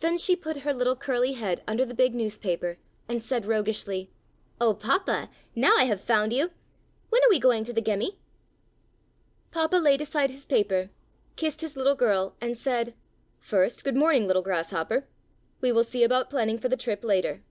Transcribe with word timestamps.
Then 0.00 0.16
she 0.16 0.34
put 0.34 0.60
her 0.62 0.72
little 0.72 0.96
curly 0.96 1.32
head 1.32 1.62
under 1.68 1.84
the 1.84 1.92
big 1.92 2.14
newspaper 2.14 2.78
and 3.06 3.22
said 3.22 3.44
roguishly: 3.44 4.10
"Oh, 4.58 4.72
Papa, 4.72 5.28
now 5.54 5.76
I 5.76 5.84
have 5.84 6.00
found 6.00 6.32
you! 6.32 6.52
When 7.10 7.22
are 7.22 7.28
we 7.28 7.38
going 7.38 7.62
to 7.64 7.72
the 7.74 7.82
Gemmi?" 7.82 8.16
Papa 9.50 9.76
laid 9.76 10.00
aside 10.00 10.30
his 10.30 10.46
paper, 10.46 10.88
kissed 11.36 11.60
his 11.60 11.76
little 11.76 11.96
girl 11.96 12.34
and 12.40 12.56
said: 12.56 12.94
"First, 13.40 13.84
good 13.84 13.94
morning, 13.94 14.26
little 14.26 14.40
Grasshopper; 14.40 15.06
we 15.60 15.70
will 15.70 15.84
see 15.84 16.02
about 16.02 16.30
planning 16.30 16.56
for 16.56 16.70
the 16.70 16.74
trip 16.78 17.04
later." 17.04 17.42